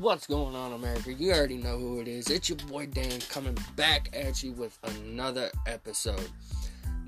What's 0.00 0.28
going 0.28 0.54
on, 0.54 0.74
America? 0.74 1.12
You 1.12 1.32
already 1.32 1.56
know 1.56 1.76
who 1.76 1.98
it 1.98 2.06
is. 2.06 2.30
It's 2.30 2.48
your 2.48 2.58
boy 2.68 2.86
Dan 2.86 3.18
coming 3.30 3.58
back 3.74 4.08
at 4.12 4.44
you 4.44 4.52
with 4.52 4.78
another 4.84 5.50
episode. 5.66 6.30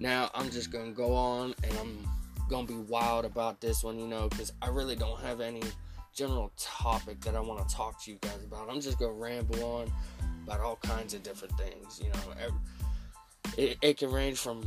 Now, 0.01 0.29
I'm 0.35 0.51
just 0.51 0.73
gonna 0.73 0.91
go 0.91 1.15
on 1.15 1.55
and 1.63 1.73
I'm 1.79 2.09
gonna 2.49 2.67
be 2.67 2.75
wild 2.75 3.27
about 3.27 3.61
this 3.61 3.85
one, 3.85 3.97
you 3.97 4.09
know, 4.09 4.29
because 4.29 4.53
I 4.61 4.71
really 4.71 4.97
don't 4.97 5.21
have 5.21 5.41
any 5.41 5.63
general 6.13 6.51
topic 6.59 7.21
that 7.21 7.37
I 7.37 7.41
want 7.41 7.67
to 7.69 7.73
talk 7.73 8.03
to 8.03 8.11
you 8.11 8.19
guys 8.21 8.43
about. 8.45 8.69
I'm 8.69 8.81
just 8.81 8.99
gonna 8.99 9.13
ramble 9.13 9.63
on 9.63 9.93
about 10.45 10.59
all 10.59 10.77
kinds 10.83 11.15
of 11.15 11.23
different 11.23 11.57
things, 11.57 12.03
you 12.03 12.11
know. 12.11 12.51
It, 13.57 13.79
it 13.83 13.99
can 13.99 14.11
range 14.11 14.39
from 14.39 14.65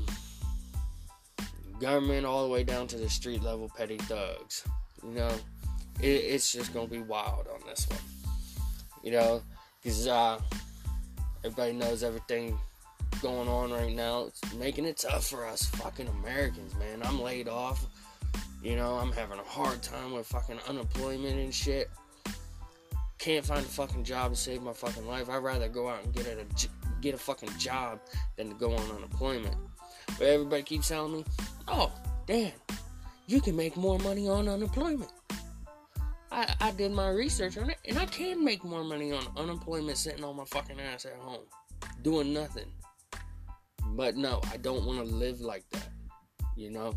government 1.78 2.26
all 2.26 2.48
the 2.48 2.54
way 2.54 2.64
down 2.64 2.88
to 2.88 2.98
the 2.98 3.10
street 3.10 3.44
level 3.44 3.70
petty 3.76 3.98
thugs, 3.98 4.64
you 5.04 5.12
know 5.12 5.36
it, 6.02 6.06
it's 6.06 6.52
just 6.52 6.74
gonna 6.74 6.88
be 6.88 7.00
wild 7.00 7.48
on 7.48 7.60
this 7.68 7.88
one. 7.90 8.00
You 9.04 9.12
know, 9.12 9.42
because 9.82 10.08
uh, 10.08 10.40
everybody 11.44 11.74
knows 11.74 12.04
everything 12.04 12.58
going 13.22 13.48
on 13.48 13.72
right 13.72 13.94
now. 13.94 14.26
It's 14.26 14.54
making 14.56 14.86
it 14.86 14.98
tough 14.98 15.28
for 15.28 15.46
us 15.46 15.66
fucking 15.66 16.08
Americans, 16.08 16.74
man. 16.76 17.02
I'm 17.04 17.22
laid 17.22 17.48
off. 17.48 17.86
You 18.62 18.76
know, 18.78 18.96
I'm 18.96 19.12
having 19.12 19.40
a 19.40 19.44
hard 19.44 19.82
time 19.82 20.14
with 20.14 20.26
fucking 20.28 20.60
unemployment 20.68 21.38
and 21.38 21.54
shit. 21.54 21.90
Can't 23.18 23.46
find 23.46 23.60
a 23.60 23.70
fucking 23.70 24.04
job 24.04 24.32
to 24.32 24.38
save 24.38 24.62
my 24.62 24.74
fucking 24.74 25.06
life. 25.06 25.30
I'd 25.30 25.38
rather 25.38 25.68
go 25.68 25.90
out 25.90 26.04
and 26.04 26.14
get 26.14 26.28
a 26.28 26.46
get 27.02 27.14
a 27.14 27.18
fucking 27.18 27.50
job 27.58 28.00
than 28.38 28.50
to 28.50 28.56
go 28.56 28.74
on 28.74 28.96
unemployment. 28.96 29.56
But 30.18 30.28
everybody 30.28 30.64
keeps 30.64 30.88
telling 30.88 31.14
me, 31.14 31.26
"Oh, 31.68 31.92
Dan, 32.26 32.54
you 33.28 33.42
can 33.42 33.56
make 33.56 33.76
more 33.76 34.00
money 34.00 34.28
on 34.28 34.48
unemployment." 34.48 35.12
I, 36.34 36.56
I 36.60 36.72
did 36.72 36.92
my 36.92 37.10
research 37.10 37.60
on 37.60 37.70
it, 37.70 37.78
and 37.88 38.00
I 38.00 38.08
can 38.08 38.44
make 38.44 38.64
more 38.64 38.84
money 38.84 39.12
on 39.12 39.24
unemployment 39.38 40.00
sitting 40.00 40.24
on 40.24 40.36
my 40.36 40.46
fucking 40.46 40.80
ass 40.80 41.06
at 41.06 41.14
home, 41.14 41.44
doing 42.02 42.34
nothing. 42.34 42.72
But 43.90 44.16
no, 44.16 44.42
I 44.52 44.58
don't 44.58 44.84
want 44.84 44.98
to 44.98 45.06
live 45.06 45.42
like 45.42 45.64
that. 45.70 45.90
You 46.56 46.72
know, 46.72 46.96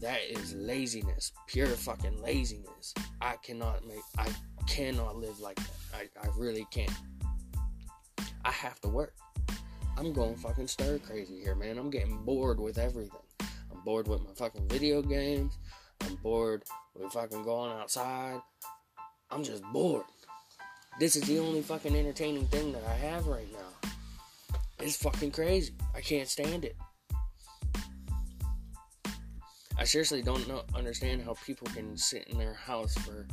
that 0.00 0.18
is 0.28 0.52
laziness, 0.54 1.30
pure 1.46 1.68
fucking 1.68 2.20
laziness. 2.20 2.92
I 3.20 3.36
cannot 3.36 3.86
make, 3.86 4.02
I 4.18 4.28
cannot 4.66 5.16
live 5.16 5.38
like 5.38 5.56
that. 5.56 5.70
I, 5.94 6.08
I 6.20 6.28
really 6.36 6.66
can't. 6.72 6.90
I 8.44 8.50
have 8.50 8.80
to 8.80 8.88
work. 8.88 9.14
I'm 9.96 10.12
going 10.12 10.34
fucking 10.34 10.66
stir 10.66 10.98
crazy 10.98 11.38
here, 11.38 11.54
man. 11.54 11.78
I'm 11.78 11.88
getting 11.88 12.18
bored 12.24 12.58
with 12.58 12.78
everything. 12.78 13.20
I'm 13.40 13.80
bored 13.84 14.08
with 14.08 14.24
my 14.24 14.32
fucking 14.34 14.68
video 14.68 15.02
games. 15.02 15.56
I'm 16.00 16.16
bored 16.16 16.62
with 16.94 17.12
fucking 17.12 17.44
going 17.44 17.72
outside. 17.72 18.40
I'm 19.30 19.42
just 19.42 19.62
bored. 19.72 20.04
This 21.00 21.16
is 21.16 21.22
the 21.22 21.38
only 21.38 21.62
fucking 21.62 21.96
entertaining 21.96 22.46
thing 22.46 22.72
that 22.72 22.84
I 22.84 22.94
have 22.94 23.26
right 23.26 23.48
now. 23.52 23.90
It's 24.78 24.96
fucking 24.96 25.32
crazy. 25.32 25.74
I 25.94 26.00
can't 26.00 26.28
stand 26.28 26.64
it. 26.64 26.76
I 29.76 29.84
seriously 29.84 30.22
don't 30.22 30.46
know, 30.46 30.62
understand 30.74 31.22
how 31.22 31.34
people 31.44 31.66
can 31.74 31.96
sit 31.96 32.28
in 32.28 32.38
their 32.38 32.54
house 32.54 32.94
for 32.98 33.26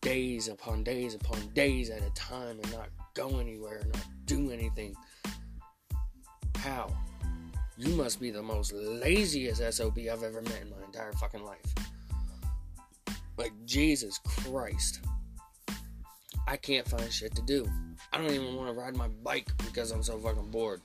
days 0.00 0.48
upon 0.48 0.84
days 0.84 1.14
upon 1.14 1.48
days 1.54 1.90
at 1.90 2.02
a 2.02 2.10
time 2.10 2.60
and 2.62 2.72
not 2.72 2.88
go 3.14 3.40
anywhere, 3.40 3.82
not 3.92 4.04
do 4.26 4.50
anything. 4.50 4.94
How? 6.56 6.88
You 7.80 7.94
must 7.94 8.20
be 8.20 8.30
the 8.30 8.42
most 8.42 8.74
laziest 8.74 9.62
SOB 9.74 10.00
I've 10.00 10.22
ever 10.22 10.42
met 10.42 10.60
in 10.60 10.68
my 10.68 10.84
entire 10.84 11.12
fucking 11.12 11.42
life. 11.42 11.64
Like, 13.38 13.52
Jesus 13.64 14.20
Christ. 14.26 15.00
I 16.46 16.58
can't 16.58 16.86
find 16.86 17.10
shit 17.10 17.34
to 17.36 17.42
do. 17.42 17.66
I 18.12 18.18
don't 18.18 18.32
even 18.32 18.54
want 18.54 18.68
to 18.68 18.78
ride 18.78 18.94
my 18.96 19.08
bike 19.24 19.48
because 19.64 19.92
I'm 19.92 20.02
so 20.02 20.18
fucking 20.18 20.50
bored. 20.50 20.82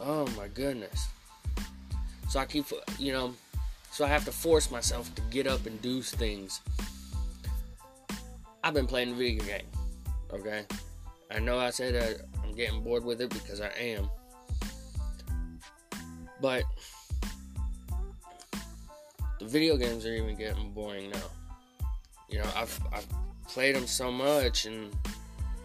Oh 0.00 0.26
my 0.38 0.48
goodness. 0.48 1.06
So 2.30 2.40
I 2.40 2.46
keep, 2.46 2.64
you 2.98 3.12
know, 3.12 3.34
so 3.90 4.06
I 4.06 4.08
have 4.08 4.24
to 4.24 4.32
force 4.32 4.70
myself 4.70 5.14
to 5.16 5.22
get 5.30 5.46
up 5.46 5.66
and 5.66 5.82
do 5.82 6.00
things. 6.00 6.62
I've 8.64 8.72
been 8.72 8.86
playing 8.86 9.10
the 9.10 9.16
video 9.16 9.44
game, 9.44 9.66
okay? 10.32 10.64
I 11.30 11.40
know 11.40 11.58
I 11.58 11.68
said 11.68 11.94
that 11.94 12.22
I'm 12.42 12.52
getting 12.54 12.82
bored 12.82 13.04
with 13.04 13.20
it 13.20 13.28
because 13.28 13.60
I 13.60 13.68
am. 13.78 14.08
But 16.40 16.64
the 19.38 19.46
video 19.46 19.76
games 19.76 20.04
are 20.06 20.12
even 20.12 20.36
getting 20.36 20.72
boring 20.72 21.10
now. 21.10 21.18
You 22.28 22.38
know, 22.38 22.50
I've 22.56 22.78
I've 22.92 23.06
played 23.48 23.76
them 23.76 23.86
so 23.86 24.10
much 24.10 24.66
and 24.66 24.94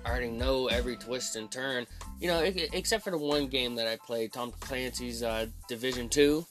I 0.06 0.10
already 0.10 0.30
know 0.30 0.68
every 0.68 0.96
twist 0.96 1.36
and 1.36 1.52
turn. 1.52 1.86
You 2.20 2.28
know, 2.28 2.40
except 2.42 3.04
for 3.04 3.12
the 3.12 3.18
one 3.18 3.48
game 3.48 3.76
that 3.76 3.88
I 3.88 3.98
played, 3.98 4.34
Tom 4.34 4.52
Clancy's 4.60 5.24
uh, 5.24 5.48
Division 5.68 6.10
Two. 6.10 6.46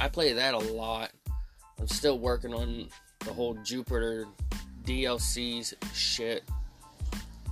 I 0.00 0.08
play 0.08 0.32
that 0.32 0.54
a 0.54 0.58
lot. 0.58 1.10
I'm 1.80 1.88
still 1.88 2.18
working 2.18 2.54
on 2.54 2.88
the 3.20 3.32
whole 3.32 3.54
Jupiter 3.64 4.26
DLCs 4.84 5.74
shit. 5.94 6.44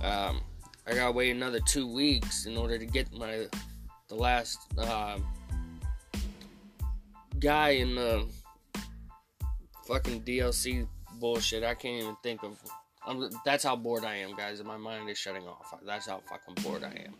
Um, 0.03 0.41
I 0.85 0.93
gotta 0.93 1.11
wait 1.11 1.31
another 1.31 1.59
two 1.59 1.91
weeks 1.91 2.45
in 2.45 2.57
order 2.57 2.77
to 2.77 2.85
get 2.85 3.11
my 3.13 3.47
the 4.07 4.15
last 4.15 4.59
uh, 4.77 5.17
guy 7.39 7.69
in 7.69 7.95
the 7.95 8.25
fucking 9.85 10.21
DLC 10.21 10.87
bullshit. 11.19 11.63
I 11.63 11.73
can't 11.73 12.03
even 12.03 12.15
think 12.23 12.43
of. 12.43 12.57
I'm, 13.05 13.29
that's 13.45 13.63
how 13.63 13.75
bored 13.75 14.03
I 14.03 14.15
am, 14.15 14.35
guys. 14.35 14.63
My 14.63 14.77
mind 14.77 15.09
is 15.09 15.17
shutting 15.17 15.47
off. 15.47 15.73
That's 15.85 16.07
how 16.07 16.21
fucking 16.29 16.63
bored 16.63 16.83
I 16.83 17.05
am. 17.05 17.15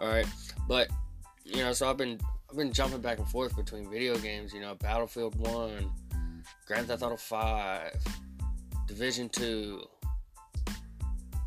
All 0.00 0.08
right, 0.08 0.26
but 0.66 0.88
you 1.44 1.58
know, 1.58 1.72
so 1.72 1.88
I've 1.88 1.96
been 1.96 2.18
I've 2.50 2.56
been 2.56 2.72
jumping 2.72 3.00
back 3.00 3.18
and 3.18 3.28
forth 3.28 3.56
between 3.56 3.88
video 3.88 4.16
games. 4.16 4.52
You 4.52 4.60
know, 4.60 4.74
Battlefield 4.74 5.38
One, 5.38 5.90
Grand 6.66 6.88
Theft 6.88 7.02
Auto 7.02 7.16
Five, 7.16 7.96
Division 8.88 9.28
Two, 9.28 9.84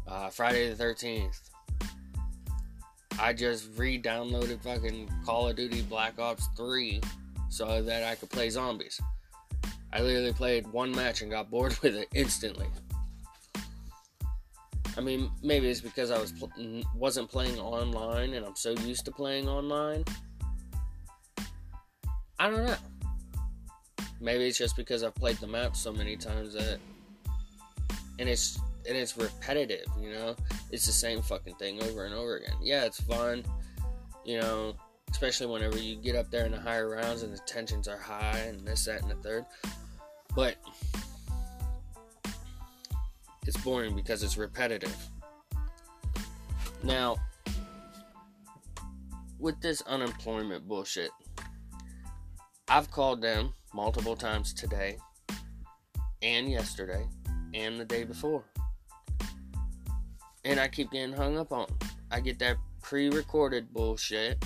uh, 0.07 0.29
Friday 0.29 0.69
the 0.69 0.75
Thirteenth. 0.75 1.50
I 3.19 3.33
just 3.33 3.69
re-downloaded 3.77 4.61
fucking 4.61 5.09
Call 5.25 5.47
of 5.47 5.55
Duty 5.55 5.81
Black 5.83 6.19
Ops 6.19 6.47
3 6.57 7.01
so 7.49 7.81
that 7.81 8.03
I 8.03 8.15
could 8.15 8.29
play 8.29 8.49
zombies. 8.49 8.99
I 9.93 10.01
literally 10.01 10.33
played 10.33 10.67
one 10.67 10.91
match 10.91 11.21
and 11.21 11.31
got 11.31 11.49
bored 11.49 11.77
with 11.81 11.95
it 11.95 12.09
instantly. 12.13 12.67
I 14.97 15.01
mean, 15.01 15.29
maybe 15.43 15.69
it's 15.69 15.81
because 15.81 16.11
I 16.11 16.19
was 16.19 16.31
pl- 16.31 16.51
wasn't 16.95 17.29
playing 17.29 17.59
online 17.59 18.33
and 18.33 18.45
I'm 18.45 18.55
so 18.55 18.71
used 18.71 19.05
to 19.05 19.11
playing 19.11 19.47
online. 19.47 20.03
I 22.39 22.49
don't 22.49 22.65
know. 22.65 22.75
Maybe 24.21 24.45
it's 24.45 24.57
just 24.57 24.75
because 24.75 25.03
I've 25.03 25.15
played 25.15 25.37
the 25.37 25.47
map 25.47 25.75
so 25.75 25.91
many 25.91 26.15
times 26.15 26.53
that 26.53 26.79
and 28.19 28.29
it's 28.29 28.59
and 28.88 28.97
it's 28.97 29.18
repetitive, 29.18 29.85
you 30.00 30.12
know? 30.12 30.35
It's 30.72 30.85
the 30.85 30.91
same 30.91 31.22
fucking 31.22 31.56
thing 31.56 31.81
over 31.84 32.06
and 32.06 32.13
over 32.13 32.38
again. 32.38 32.56
Yeah, 32.62 32.85
it's 32.85 33.01
fun, 33.01 33.44
you 34.23 34.40
know, 34.40 34.75
especially 35.12 35.47
whenever 35.47 35.78
you 35.78 35.96
get 35.96 36.16
up 36.16 36.29
there 36.29 36.46
in 36.46 36.51
the 36.51 36.59
higher 36.59 36.90
rounds 36.90 37.24
and 37.24 37.34
the 37.34 37.40
tensions 37.40 37.88
are 37.88 37.97
high 37.97 38.38
and 38.47 38.68
this, 38.68 38.85
that, 38.85 39.01
and 39.01 39.12
the 39.12 39.16
third. 39.16 39.45
But 40.35 40.56
it's 43.47 43.57
boring 43.57 43.95
because 43.95 44.24
it's 44.24 44.38
repetitive. 44.38 44.95
Now, 46.84 47.18
with 49.39 49.59
this 49.62 49.81
unemployment 49.83 50.68
bullshit, 50.68 51.12
I've 52.68 52.89
called 52.92 53.21
them 53.21 53.54
multiple 53.74 54.15
times 54.15 54.54
today 54.54 54.98
and 56.21 56.50
yesterday 56.50 57.06
and 57.54 57.80
the 57.80 57.86
day 57.86 58.04
before 58.04 58.44
and 60.45 60.59
I 60.59 60.68
keep 60.68 60.92
getting 60.92 61.13
hung 61.13 61.38
up 61.38 61.51
on. 61.51 61.65
I 62.12 62.19
get 62.21 62.39
that 62.39 62.57
pre-recorded 62.81 63.74
bullshit, 63.74 64.45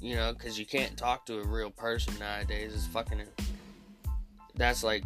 you 0.00 0.14
know, 0.14 0.32
because 0.32 0.58
you 0.58 0.64
can't 0.64 0.96
talk 0.96 1.26
to 1.26 1.40
a 1.40 1.46
real 1.46 1.70
person 1.70 2.14
nowadays. 2.18 2.72
It's 2.74 2.86
fucking. 2.86 3.20
That's 4.54 4.84
like 4.84 5.04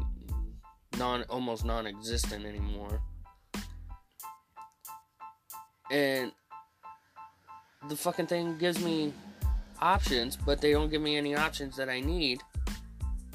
non, 0.98 1.24
almost 1.24 1.64
non-existent 1.64 2.44
anymore. 2.44 3.00
And 5.90 6.32
the 7.88 7.96
fucking 7.96 8.26
thing 8.26 8.58
gives 8.58 8.82
me 8.82 9.12
options, 9.80 10.36
but 10.36 10.60
they 10.60 10.72
don't 10.72 10.90
give 10.90 11.02
me 11.02 11.16
any 11.16 11.34
options 11.34 11.76
that 11.76 11.88
I 11.88 12.00
need, 12.00 12.42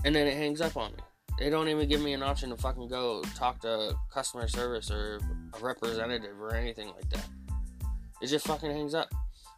and 0.06 0.15
then 0.15 0.27
it 0.27 0.35
hangs 0.35 0.61
up 0.61 0.77
on 0.77 0.91
me. 0.91 1.00
They 1.39 1.50
don't 1.50 1.69
even 1.69 1.88
give 1.88 2.01
me 2.01 2.12
an 2.12 2.21
option 2.21 2.50
to 2.50 2.57
fucking 2.57 2.89
go 2.89 3.24
talk 3.33 3.62
to 3.62 3.95
customer 4.12 4.50
service 4.50 4.91
or 4.91 5.19
a 5.53 5.63
representative 5.63 6.39
or 6.39 6.53
anything 6.53 6.88
like 6.88 7.09
that. 7.12 7.25
It 8.21 8.27
just 8.27 8.45
fucking 8.45 8.69
hangs 8.69 8.94
up. 8.94 9.09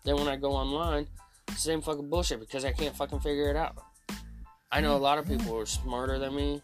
Then 0.04 0.16
when 0.16 0.28
I 0.28 0.36
go 0.36 0.52
online, 0.52 1.08
same 1.56 1.82
fucking 1.82 2.08
bullshit 2.08 2.40
because 2.40 2.66
I 2.66 2.72
can't 2.72 2.96
fucking 2.96 3.20
figure 3.22 3.50
it 3.50 3.56
out. 3.56 3.78
I 4.72 4.80
know 4.80 4.96
a 4.96 5.00
lot 5.00 5.18
of 5.18 5.28
people 5.28 5.58
are 5.58 5.66
smarter 5.66 6.18
than 6.18 6.34
me 6.34 6.62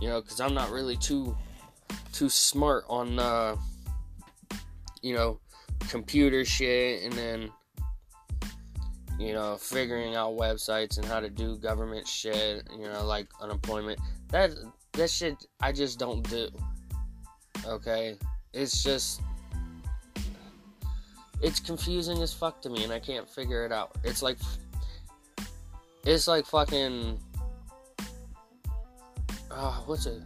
You 0.00 0.08
know, 0.08 0.20
because 0.20 0.40
I'm 0.40 0.54
not 0.54 0.70
really 0.70 0.96
too 0.96 1.36
too 2.12 2.28
smart 2.28 2.84
on 2.88 3.18
uh, 3.18 3.56
you 5.02 5.14
know 5.14 5.38
computer 5.90 6.44
shit, 6.44 7.04
and 7.04 7.12
then 7.12 7.50
you 9.18 9.34
know 9.34 9.56
figuring 9.56 10.16
out 10.16 10.36
websites 10.36 10.96
and 10.96 11.04
how 11.04 11.20
to 11.20 11.28
do 11.28 11.56
government 11.58 12.08
shit. 12.08 12.66
You 12.76 12.88
know, 12.88 13.04
like 13.04 13.28
unemployment. 13.40 14.00
That 14.30 14.50
that 14.92 15.10
shit 15.10 15.46
I 15.60 15.72
just 15.72 15.98
don't 15.98 16.28
do. 16.28 16.48
Okay, 17.66 18.16
it's 18.52 18.82
just 18.82 19.20
it's 21.42 21.60
confusing 21.60 22.22
as 22.22 22.32
fuck 22.32 22.60
to 22.62 22.70
me, 22.70 22.84
and 22.84 22.92
I 22.92 22.98
can't 23.00 23.28
figure 23.28 23.64
it 23.64 23.72
out. 23.72 23.96
It's 24.04 24.22
like 24.22 24.38
it's 26.04 26.26
like 26.28 26.46
fucking. 26.46 27.18
Oh, 29.50 29.82
what's 29.86 30.06
it? 30.06 30.22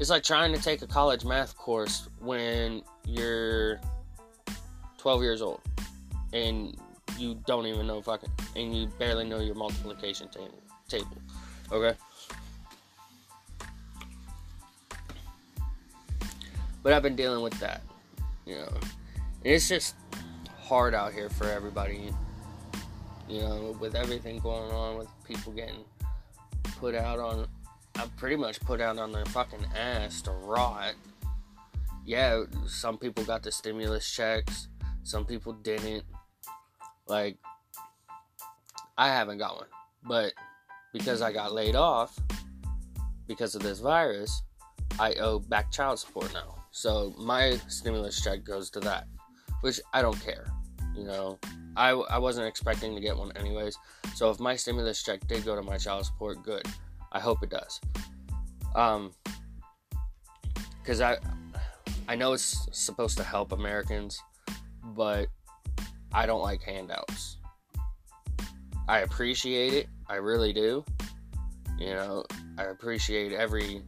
It's 0.00 0.10
like 0.10 0.22
trying 0.22 0.54
to 0.54 0.60
take 0.60 0.82
a 0.82 0.86
college 0.86 1.24
math 1.24 1.56
course 1.56 2.08
when 2.18 2.82
you're 3.06 3.80
12 4.98 5.22
years 5.22 5.42
old 5.42 5.60
and 6.32 6.76
you 7.18 7.40
don't 7.46 7.66
even 7.66 7.86
know 7.86 8.02
fucking 8.02 8.30
and 8.56 8.76
you 8.76 8.88
barely 8.98 9.24
know 9.24 9.40
your 9.40 9.54
multiplication 9.54 10.28
table 10.28 10.58
table 10.88 11.16
okay 11.72 11.94
but 16.86 16.92
i've 16.92 17.02
been 17.02 17.16
dealing 17.16 17.42
with 17.42 17.58
that 17.58 17.82
you 18.46 18.54
know 18.54 18.72
it's 19.42 19.68
just 19.68 19.96
hard 20.68 20.94
out 20.94 21.12
here 21.12 21.28
for 21.28 21.50
everybody 21.50 22.12
you 23.28 23.40
know, 23.40 23.76
with 23.80 23.94
everything 23.94 24.38
going 24.38 24.70
on, 24.70 24.98
with 24.98 25.08
people 25.24 25.52
getting 25.52 25.84
put 26.78 26.94
out 26.94 27.18
on, 27.18 27.46
I'm 27.96 28.10
pretty 28.10 28.36
much 28.36 28.60
put 28.60 28.80
out 28.80 28.98
on 28.98 29.12
their 29.12 29.24
fucking 29.26 29.64
ass 29.74 30.22
to 30.22 30.30
rot. 30.30 30.94
Yeah, 32.04 32.44
some 32.66 32.98
people 32.98 33.24
got 33.24 33.42
the 33.42 33.50
stimulus 33.50 34.08
checks, 34.08 34.68
some 35.02 35.24
people 35.24 35.54
didn't. 35.54 36.04
Like, 37.08 37.36
I 38.96 39.08
haven't 39.08 39.38
got 39.38 39.56
one, 39.56 39.68
but 40.04 40.32
because 40.92 41.20
I 41.20 41.32
got 41.32 41.52
laid 41.52 41.74
off 41.74 42.18
because 43.26 43.54
of 43.54 43.62
this 43.62 43.80
virus, 43.80 44.42
I 45.00 45.14
owe 45.14 45.40
back 45.40 45.72
child 45.72 45.98
support 45.98 46.32
now. 46.32 46.65
So 46.76 47.14
my 47.16 47.58
stimulus 47.68 48.22
check 48.22 48.44
goes 48.44 48.68
to 48.72 48.80
that, 48.80 49.06
which 49.62 49.80
I 49.94 50.02
don't 50.02 50.22
care. 50.22 50.44
You 50.94 51.04
know, 51.04 51.38
I, 51.74 51.92
I 51.92 52.18
wasn't 52.18 52.48
expecting 52.48 52.94
to 52.94 53.00
get 53.00 53.16
one 53.16 53.32
anyways. 53.34 53.78
So 54.14 54.28
if 54.28 54.38
my 54.40 54.56
stimulus 54.56 55.02
check 55.02 55.26
did 55.26 55.42
go 55.42 55.56
to 55.56 55.62
my 55.62 55.78
child 55.78 56.04
support, 56.04 56.42
good. 56.42 56.66
I 57.12 57.18
hope 57.18 57.42
it 57.42 57.48
does. 57.48 57.80
Um, 58.74 59.12
because 60.82 61.00
I 61.00 61.16
I 62.08 62.14
know 62.14 62.34
it's 62.34 62.68
supposed 62.72 63.16
to 63.16 63.24
help 63.24 63.52
Americans, 63.52 64.20
but 64.84 65.28
I 66.12 66.26
don't 66.26 66.42
like 66.42 66.60
handouts. 66.60 67.38
I 68.86 68.98
appreciate 68.98 69.72
it. 69.72 69.88
I 70.10 70.16
really 70.16 70.52
do. 70.52 70.84
You 71.78 71.94
know, 71.94 72.26
I 72.58 72.64
appreciate 72.64 73.32
every 73.32 73.80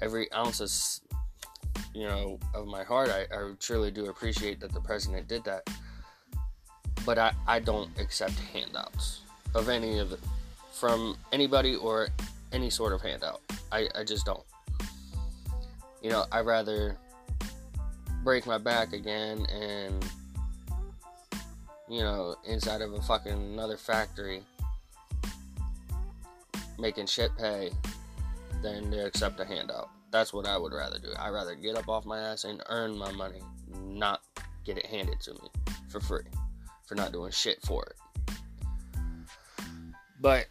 every 0.00 0.30
ounce 0.32 0.60
of 0.60 0.70
you 1.94 2.06
know 2.06 2.38
of 2.54 2.66
my 2.66 2.84
heart. 2.84 3.10
I, 3.10 3.22
I 3.34 3.52
truly 3.58 3.90
do 3.90 4.06
appreciate 4.06 4.60
that 4.60 4.72
the 4.72 4.80
president 4.80 5.28
did 5.28 5.44
that 5.44 5.68
but 7.04 7.18
I, 7.18 7.32
I 7.46 7.60
don't 7.60 7.90
accept 7.98 8.38
handouts 8.52 9.22
of 9.54 9.68
any 9.68 9.98
of 9.98 10.18
from 10.72 11.16
anybody 11.32 11.74
or 11.76 12.08
any 12.52 12.70
sort 12.70 12.92
of 12.92 13.02
handout. 13.02 13.40
I, 13.72 13.88
I 13.94 14.04
just 14.04 14.26
don't. 14.26 14.44
You 16.02 16.10
know, 16.10 16.24
I'd 16.32 16.46
rather 16.46 16.96
break 18.22 18.46
my 18.46 18.58
back 18.58 18.92
again 18.92 19.46
and, 19.46 20.04
you 21.88 22.00
know, 22.00 22.36
inside 22.46 22.80
of 22.80 22.92
a 22.92 23.02
fucking 23.02 23.32
another 23.32 23.76
factory 23.76 24.42
making 26.78 27.06
shit 27.06 27.30
pay 27.36 27.70
than 28.62 28.90
to 28.90 29.04
accept 29.04 29.40
a 29.40 29.44
handout. 29.44 29.90
That's 30.10 30.32
what 30.32 30.46
I 30.46 30.56
would 30.56 30.72
rather 30.72 30.98
do. 30.98 31.12
I'd 31.18 31.30
rather 31.30 31.54
get 31.54 31.76
up 31.76 31.88
off 31.88 32.04
my 32.04 32.18
ass 32.18 32.44
and 32.44 32.62
earn 32.68 32.96
my 32.96 33.12
money, 33.12 33.40
not 33.84 34.22
get 34.64 34.76
it 34.76 34.86
handed 34.86 35.20
to 35.20 35.32
me 35.34 35.50
for 35.88 36.00
free 36.00 36.24
for 36.84 36.96
not 36.96 37.12
doing 37.12 37.30
shit 37.30 37.62
for 37.62 37.84
it. 37.84 38.34
But 40.20 40.46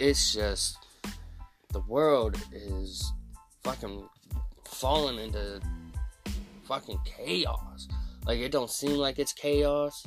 it's 0.00 0.34
just 0.34 0.78
the 1.72 1.80
world 1.80 2.36
is 2.52 3.12
fucking 3.62 4.08
falling 4.64 5.18
into 5.18 5.60
fucking 6.64 6.98
chaos. 7.04 7.86
Like 8.26 8.40
it 8.40 8.50
don't 8.50 8.70
seem 8.70 8.96
like 8.96 9.20
it's 9.20 9.32
chaos, 9.32 10.04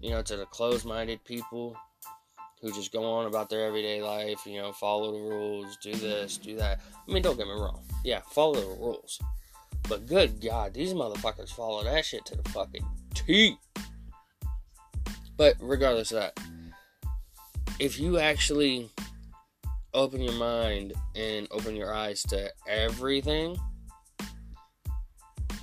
you 0.00 0.10
know, 0.10 0.22
to 0.22 0.36
the 0.36 0.46
closed-minded 0.46 1.24
people 1.24 1.76
who 2.60 2.72
just 2.72 2.92
go 2.92 3.04
on 3.04 3.26
about 3.26 3.48
their 3.48 3.66
everyday 3.66 4.02
life, 4.02 4.44
you 4.46 4.60
know, 4.60 4.72
follow 4.72 5.12
the 5.12 5.18
rules, 5.18 5.76
do 5.82 5.92
this, 5.94 6.38
do 6.38 6.56
that. 6.56 6.80
I 7.08 7.12
mean, 7.12 7.22
don't 7.22 7.36
get 7.36 7.46
me 7.46 7.52
wrong. 7.52 7.82
Yeah, 8.04 8.20
follow 8.30 8.54
the 8.54 8.66
rules. 8.66 9.20
But 9.88 10.06
good 10.06 10.40
God, 10.40 10.74
these 10.74 10.92
motherfuckers 10.92 11.50
follow 11.50 11.84
that 11.84 12.04
shit 12.04 12.24
to 12.26 12.36
the 12.36 12.48
fucking 12.50 12.84
T. 13.14 13.56
But 15.36 15.54
regardless 15.60 16.12
of 16.12 16.20
that, 16.20 16.38
if 17.78 17.98
you 18.00 18.18
actually 18.18 18.90
open 19.94 20.20
your 20.20 20.34
mind 20.34 20.94
and 21.14 21.46
open 21.50 21.76
your 21.76 21.94
eyes 21.94 22.22
to 22.24 22.50
everything, 22.66 23.56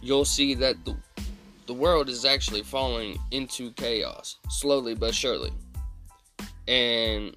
you'll 0.01 0.25
see 0.25 0.56
that 0.56 0.83
the, 0.86 0.95
the 1.68 1.74
world 1.74 2.09
is 2.09 2.25
actually 2.25 2.63
falling 2.63 3.19
into 3.31 3.71
chaos, 3.74 4.38
slowly 4.50 4.95
but 4.95 5.13
surely. 5.13 5.51
And 6.67 7.35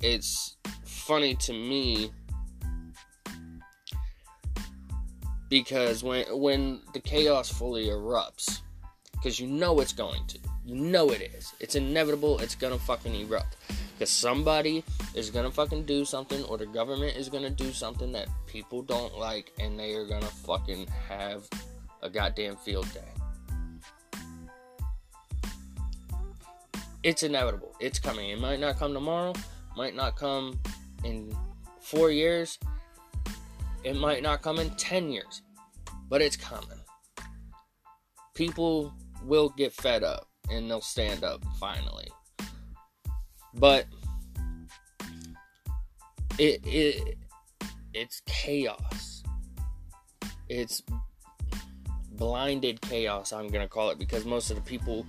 it's 0.00 0.56
funny 0.84 1.34
to 1.34 1.52
me 1.52 2.10
because 5.48 6.04
when 6.04 6.24
when 6.38 6.80
the 6.94 7.00
chaos 7.00 7.50
fully 7.52 7.86
erupts 7.86 8.60
because 9.12 9.38
you 9.38 9.46
know 9.46 9.80
it's 9.80 9.92
going 9.92 10.24
to. 10.28 10.38
You 10.64 10.76
know 10.76 11.10
it 11.10 11.20
is. 11.20 11.52
It's 11.60 11.74
inevitable. 11.74 12.38
It's 12.38 12.54
gonna 12.54 12.78
fucking 12.78 13.14
erupt. 13.14 13.56
Because 13.92 14.10
somebody 14.10 14.82
is 15.14 15.28
gonna 15.28 15.50
fucking 15.50 15.84
do 15.84 16.04
something 16.04 16.42
or 16.44 16.56
the 16.56 16.66
government 16.66 17.16
is 17.16 17.28
gonna 17.28 17.50
do 17.50 17.72
something 17.72 18.12
that 18.12 18.28
people 18.46 18.80
don't 18.80 19.18
like 19.18 19.52
and 19.58 19.78
they 19.78 19.94
are 19.94 20.06
gonna 20.06 20.26
fucking 20.26 20.86
have 21.08 21.46
a 22.02 22.08
goddamn 22.08 22.56
field 22.56 22.90
day 22.94 23.19
it's 27.02 27.22
inevitable 27.22 27.74
it's 27.80 27.98
coming 27.98 28.30
it 28.30 28.40
might 28.40 28.60
not 28.60 28.78
come 28.78 28.92
tomorrow 28.92 29.32
might 29.76 29.94
not 29.94 30.16
come 30.16 30.58
in 31.04 31.34
four 31.80 32.10
years 32.10 32.58
it 33.82 33.96
might 33.96 34.22
not 34.22 34.42
come 34.42 34.58
in 34.58 34.70
10 34.70 35.10
years, 35.10 35.42
but 36.08 36.20
it's 36.20 36.36
coming. 36.36 36.78
People 38.34 38.92
will 39.24 39.48
get 39.50 39.72
fed 39.72 40.04
up 40.04 40.28
and 40.50 40.70
they'll 40.70 40.80
stand 40.80 41.24
up 41.24 41.42
finally. 41.58 42.08
But 43.54 43.86
it 46.38 46.60
it 46.64 47.18
it's 47.92 48.22
chaos. 48.26 49.22
It's 50.48 50.82
blinded 52.12 52.80
chaos, 52.82 53.32
I'm 53.32 53.48
going 53.48 53.64
to 53.64 53.68
call 53.68 53.90
it 53.90 53.98
because 53.98 54.24
most 54.24 54.50
of 54.50 54.56
the 54.56 54.62
people 54.62 55.06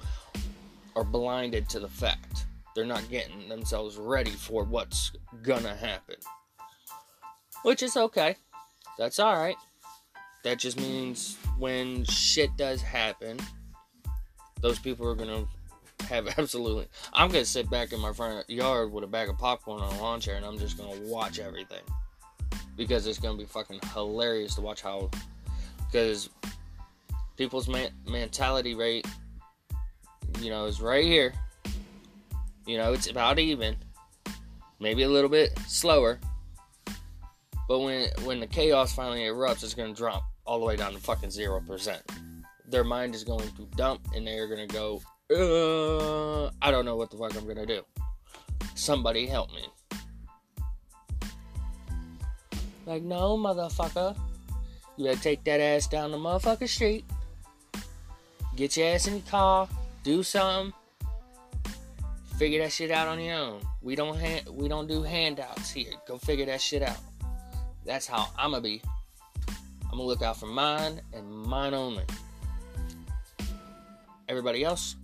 are 0.96 1.04
blinded 1.04 1.70
to 1.70 1.80
the 1.80 1.88
fact. 1.88 2.46
They're 2.76 2.86
not 2.86 3.10
getting 3.10 3.50
themselves 3.50 3.98
ready 3.98 4.32
for 4.32 4.64
what's 4.64 5.12
to 5.44 5.76
happen. 5.76 6.16
Which 7.64 7.84
is 7.84 7.98
okay. 7.98 8.36
That's 8.98 9.20
alright. 9.20 9.58
That 10.44 10.58
just 10.58 10.80
means 10.80 11.38
when 11.60 12.06
shit 12.06 12.56
does 12.58 12.82
happen, 12.82 13.40
those 14.62 14.80
people 14.80 15.08
are 15.08 15.16
gonna 15.16 15.46
have 16.08 16.28
absolutely. 16.38 16.88
I'm 17.14 17.30
gonna 17.30 17.46
sit 17.46 17.70
back 17.70 17.94
in 17.94 18.00
my 18.00 18.14
front 18.14 18.50
yard 18.50 18.92
with 18.92 19.04
a 19.04 19.08
bag 19.08 19.30
of 19.30 19.38
popcorn 19.38 19.82
on 19.82 19.94
a 19.94 20.02
lawn 20.02 20.20
chair 20.20 20.36
and 20.36 20.46
I'm 20.46 20.58
just 20.58 20.78
gonna 20.78 21.00
watch 21.02 21.40
everything. 21.40 21.84
Because 22.76 23.06
it's 23.06 23.20
gonna 23.20 23.38
be 23.38 23.46
fucking 23.46 23.80
hilarious 23.94 24.56
to 24.56 24.62
watch 24.62 24.82
how. 24.82 25.10
Because 25.86 26.30
people's 27.38 27.68
man- 27.68 27.94
mentality 28.08 28.76
rate, 28.76 29.06
you 30.42 30.50
know, 30.50 30.66
is 30.66 30.82
right 30.82 31.06
here. 31.06 31.34
You 32.66 32.78
know, 32.78 32.94
it's 32.94 33.10
about 33.10 33.40
even. 33.40 33.76
Maybe 34.80 35.04
a 35.04 35.10
little 35.10 35.30
bit 35.30 35.58
slower, 35.68 36.20
but 37.68 37.80
when 37.80 38.10
when 38.24 38.40
the 38.40 38.48
chaos 38.48 38.96
finally 38.96 39.22
erupts, 39.22 39.64
it's 39.64 39.76
gonna 39.76 39.94
drop 39.94 40.24
all 40.44 40.60
the 40.60 40.66
way 40.66 40.76
down 40.76 40.94
to 40.94 41.00
fucking 41.00 41.30
zero 41.30 41.62
percent. 41.62 42.02
Their 42.68 42.84
mind 42.84 43.14
is 43.14 43.24
going 43.24 43.48
to 43.58 43.66
dump, 43.76 44.08
and 44.16 44.26
they're 44.26 44.48
gonna 44.48 44.66
go, 44.66 45.02
uh, 45.30 46.48
I 46.66 46.72
don't 46.72 46.86
know 46.86 46.96
what 46.96 47.12
the 47.12 47.18
fuck 47.18 47.36
I'm 47.36 47.48
gonna 47.48 47.68
do. 47.68 47.84
Somebody 48.74 49.28
help 49.28 49.52
me. 49.54 49.68
Like, 52.88 53.04
no, 53.04 53.38
motherfucker. 53.38 54.18
You 54.98 55.06
better 55.06 55.22
take 55.22 55.44
that 55.44 55.62
ass 55.62 55.86
down 55.88 56.12
the 56.12 56.18
motherfucking 56.18 56.68
street. 56.68 57.06
Get 58.56 58.76
your 58.76 58.88
ass 58.88 59.08
in 59.08 59.14
the 59.14 59.30
car. 59.30 59.68
Do 60.04 60.24
something. 60.24 60.74
Figure 62.38 62.64
that 62.64 62.72
shit 62.72 62.90
out 62.90 63.08
on 63.08 63.20
your 63.20 63.36
own. 63.36 63.62
We 63.82 63.96
don't 63.96 64.18
ha- 64.20 64.50
we 64.52 64.68
don't 64.68 64.88
do 64.88 65.04
handouts 65.04 65.70
here. 65.70 65.94
Go 66.08 66.18
figure 66.18 66.46
that 66.48 66.60
shit 66.60 66.82
out. 66.82 66.98
That's 67.86 68.08
how 68.08 68.30
I'ma 68.38 68.60
be. 68.60 68.82
I'm 69.92 69.98
gonna 69.98 70.04
look 70.04 70.22
out 70.22 70.38
for 70.38 70.48
mine 70.48 71.02
and 71.14 71.30
mine 71.30 71.74
only. 71.74 72.04
Everybody 74.28 74.64
else, 74.64 74.96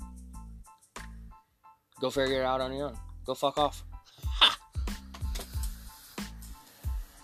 go 1.99 2.09
figure 2.09 2.41
it 2.41 2.45
out 2.45 2.61
on 2.61 2.73
your 2.73 2.87
own. 2.87 2.97
Go 3.25 3.35
fuck 3.35 3.57
off. 3.57 3.83
Ha! 4.25 4.57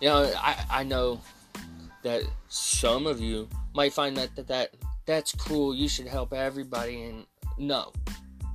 You 0.01 0.09
know, 0.09 0.33
I, 0.35 0.65
I 0.69 0.83
know 0.83 1.21
that 2.03 2.23
some 2.49 3.07
of 3.07 3.21
you 3.21 3.47
might 3.73 3.93
find 3.93 4.17
that, 4.17 4.35
that 4.35 4.47
that 4.47 4.73
that's 5.05 5.33
cool. 5.33 5.73
You 5.73 5.87
should 5.87 6.07
help 6.07 6.33
everybody, 6.33 7.03
and 7.03 7.25
no, 7.57 7.91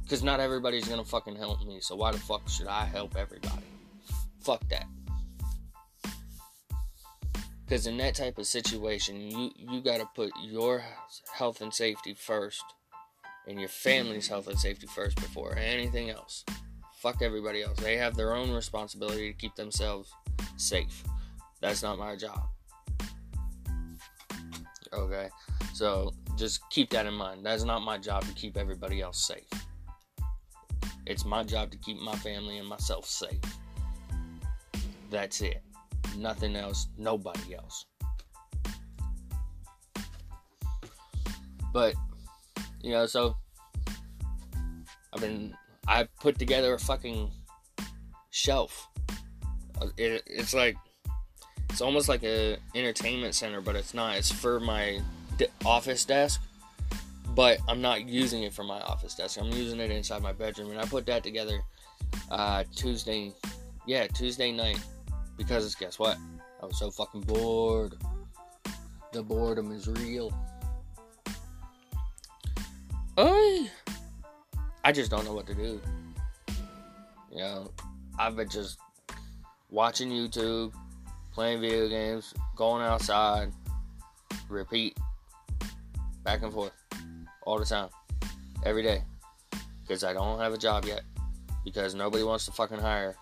because 0.02 0.22
not 0.22 0.40
everybody's 0.40 0.88
gonna 0.88 1.04
fucking 1.04 1.36
help 1.36 1.64
me. 1.66 1.78
So 1.80 1.96
why 1.96 2.12
the 2.12 2.18
fuck 2.18 2.48
should 2.48 2.66
I 2.66 2.84
help 2.84 3.16
everybody? 3.16 3.64
Fuck 4.40 4.66
that. 4.68 4.86
Because 7.64 7.86
in 7.86 7.98
that 7.98 8.14
type 8.14 8.38
of 8.38 8.46
situation, 8.46 9.20
you 9.20 9.50
you 9.54 9.82
got 9.82 9.98
to 9.98 10.08
put 10.14 10.30
your 10.42 10.82
health 11.34 11.60
and 11.60 11.72
safety 11.72 12.14
first, 12.14 12.64
and 13.46 13.60
your 13.60 13.68
family's 13.68 14.26
health 14.26 14.48
and 14.48 14.58
safety 14.58 14.86
first 14.86 15.16
before 15.16 15.54
anything 15.56 16.08
else. 16.08 16.46
Fuck 16.96 17.20
everybody 17.20 17.62
else. 17.62 17.78
They 17.78 17.96
have 17.98 18.16
their 18.16 18.34
own 18.34 18.50
responsibility 18.50 19.30
to 19.30 19.38
keep 19.38 19.54
themselves 19.54 20.10
safe. 20.56 21.04
That's 21.60 21.82
not 21.82 21.98
my 21.98 22.16
job. 22.16 22.40
Okay, 24.92 25.28
so 25.74 26.14
just 26.38 26.60
keep 26.70 26.90
that 26.90 27.06
in 27.06 27.14
mind. 27.14 27.44
That's 27.44 27.64
not 27.64 27.82
my 27.82 27.98
job 27.98 28.24
to 28.24 28.32
keep 28.32 28.56
everybody 28.56 29.00
else 29.00 29.26
safe. 29.26 29.48
It's 31.06 31.24
my 31.24 31.42
job 31.42 31.70
to 31.72 31.78
keep 31.78 31.98
my 31.98 32.14
family 32.16 32.58
and 32.58 32.68
myself 32.68 33.06
safe. 33.06 33.40
That's 35.10 35.40
it 35.40 35.62
nothing 36.18 36.56
else, 36.56 36.88
nobody 36.98 37.54
else. 37.54 37.86
But, 41.72 41.94
you 42.82 42.90
know, 42.92 43.06
so 43.06 43.36
I've 45.12 45.20
been, 45.20 45.54
I 45.86 46.08
put 46.20 46.38
together 46.38 46.74
a 46.74 46.78
fucking 46.78 47.30
shelf. 48.30 48.88
Uh, 49.80 49.88
it, 49.96 50.22
it's 50.26 50.54
like, 50.54 50.76
it's 51.70 51.80
almost 51.80 52.08
like 52.08 52.24
a 52.24 52.56
entertainment 52.74 53.34
center, 53.34 53.60
but 53.60 53.76
it's 53.76 53.94
not. 53.94 54.16
It's 54.16 54.30
for 54.30 54.58
my 54.58 55.00
office 55.64 56.04
desk, 56.04 56.40
but 57.34 57.58
I'm 57.68 57.80
not 57.80 58.08
using 58.08 58.42
it 58.42 58.52
for 58.52 58.64
my 58.64 58.80
office 58.80 59.14
desk. 59.14 59.38
I'm 59.40 59.50
using 59.50 59.80
it 59.80 59.90
inside 59.90 60.22
my 60.22 60.32
bedroom, 60.32 60.70
and 60.70 60.80
I 60.80 60.84
put 60.84 61.06
that 61.06 61.22
together 61.22 61.60
uh, 62.30 62.64
Tuesday, 62.74 63.32
yeah, 63.86 64.06
Tuesday 64.06 64.52
night 64.52 64.80
because 65.36 65.74
guess 65.74 65.98
what? 65.98 66.18
I 66.62 66.66
was 66.66 66.78
so 66.78 66.90
fucking 66.90 67.22
bored. 67.22 67.94
The 69.12 69.22
boredom 69.22 69.72
is 69.72 69.86
real. 69.88 70.32
I 73.16 73.70
I 74.84 74.92
just 74.92 75.10
don't 75.10 75.24
know 75.24 75.34
what 75.34 75.46
to 75.46 75.54
do. 75.54 75.80
You 77.30 77.38
know, 77.38 77.70
I've 78.18 78.36
been 78.36 78.48
just 78.48 78.78
watching 79.70 80.10
YouTube, 80.10 80.72
playing 81.32 81.60
video 81.60 81.88
games, 81.88 82.34
going 82.56 82.82
outside, 82.82 83.52
repeat, 84.48 84.98
back 86.28 86.42
and 86.42 86.52
forth, 86.52 86.72
all 87.42 87.58
the 87.58 87.64
time, 87.64 87.88
every 88.64 88.82
day. 88.82 89.02
Because 89.80 90.04
I 90.04 90.12
don't 90.12 90.38
have 90.38 90.52
a 90.52 90.58
job 90.58 90.84
yet. 90.84 91.00
Because 91.64 91.94
nobody 91.94 92.22
wants 92.22 92.44
to 92.44 92.52
fucking 92.52 92.78
hire 92.78 93.16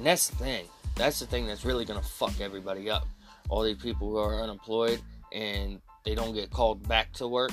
and 0.00 0.06
that's 0.06 0.28
the 0.28 0.36
thing. 0.36 0.64
That's 0.96 1.20
the 1.20 1.26
thing 1.26 1.46
that's 1.46 1.62
really 1.62 1.84
gonna 1.84 2.00
fuck 2.00 2.40
everybody 2.40 2.88
up. 2.88 3.06
All 3.50 3.62
these 3.62 3.76
people 3.76 4.08
who 4.08 4.16
are 4.16 4.40
unemployed 4.40 4.98
and 5.30 5.78
they 6.06 6.14
don't 6.14 6.32
get 6.32 6.48
called 6.48 6.88
back 6.88 7.12
to 7.14 7.28
work. 7.28 7.50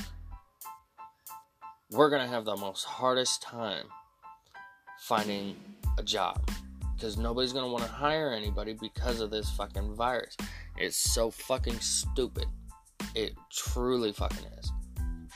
We're 1.91 2.09
gonna 2.09 2.27
have 2.27 2.45
the 2.45 2.55
most 2.55 2.85
hardest 2.85 3.41
time 3.41 3.85
finding 4.99 5.57
a 5.97 6.03
job 6.03 6.49
because 6.95 7.17
nobody's 7.17 7.51
gonna 7.51 7.71
want 7.71 7.83
to 7.83 7.91
hire 7.91 8.31
anybody 8.31 8.77
because 8.79 9.19
of 9.19 9.29
this 9.29 9.49
fucking 9.51 9.93
virus. 9.95 10.37
It's 10.77 10.95
so 10.95 11.29
fucking 11.29 11.79
stupid. 11.81 12.45
It 13.15 13.33
truly 13.51 14.11
fucking 14.11 14.45
is. 14.59 14.71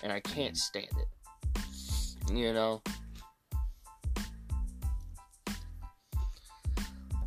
And 0.03 0.11
I 0.11 0.19
can't 0.19 0.57
stand 0.57 0.87
it. 0.97 2.31
You 2.33 2.53
know? 2.53 2.81